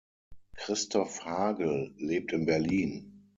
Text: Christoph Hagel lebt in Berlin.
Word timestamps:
Christoph 0.57 1.19
Hagel 1.25 1.93
lebt 1.99 2.33
in 2.33 2.47
Berlin. 2.47 3.23